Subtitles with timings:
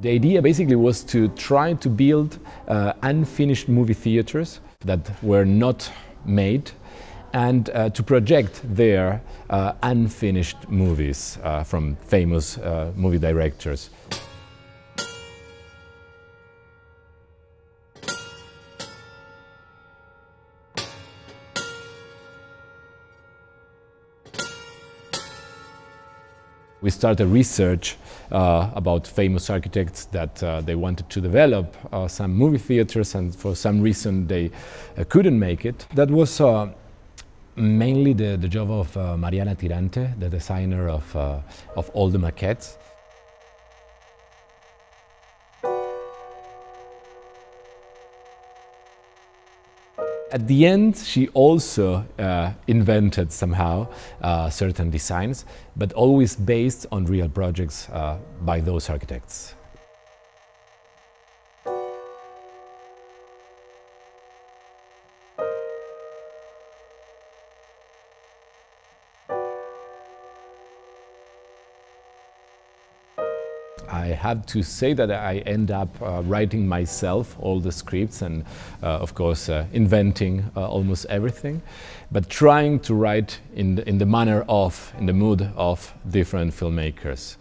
[0.00, 2.38] The idea basically was to try to build
[2.68, 5.90] uh, unfinished movie theaters that were not
[6.24, 6.70] made
[7.34, 9.20] and uh, to project their
[9.50, 13.90] uh, unfinished movies uh, from famous uh, movie directors.
[26.82, 27.96] We started research
[28.32, 33.34] uh, about famous architects that uh, they wanted to develop uh, some movie theaters and
[33.34, 34.50] for some reason they
[34.96, 35.86] uh, couldn't make it.
[35.94, 36.72] That was uh,
[37.56, 42.76] mainly the, the job of uh, Mariana Tirantte, the designer of, of all the maquettes.
[50.32, 53.88] At the end, she also uh, invented somehow
[54.22, 55.44] uh, certain designs,
[55.76, 59.56] but always based on real projects uh, by those architects.
[73.88, 78.44] I have to say that I end up uh, writing myself all the scripts and,
[78.82, 81.62] uh, of course, uh, inventing uh, almost everything,
[82.12, 86.52] but trying to write in the, in the manner of, in the mood of different
[86.52, 87.36] filmmakers.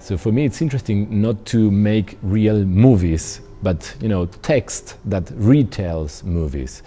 [0.00, 5.24] So for me, it's interesting not to make real movies, but you know, text that
[5.26, 6.82] retells movies.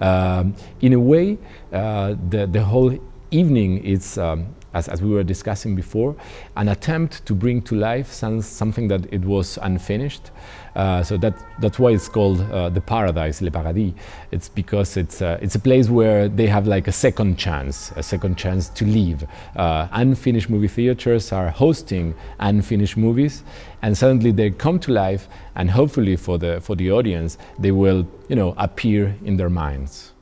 [0.00, 1.38] Um, in a way,
[1.72, 2.98] uh, the the whole
[3.30, 4.18] evening is.
[4.18, 6.14] Um, as, as, we were discussing before,
[6.56, 10.30] an attempt to bring to life some, something that it was unfinished.
[10.74, 13.94] Uh, so that, that's why it's called uh, the paradise, Le Paradis.
[14.30, 18.02] It's because it's, uh, it's a place where they have like a second chance, a
[18.02, 19.26] second chance to live.
[19.56, 23.42] Uh, unfinished movie theaters are hosting unfinished movies,
[23.80, 28.06] and suddenly they come to life, and hopefully for the, for the audience, they will
[28.28, 30.12] you know, appear in their minds.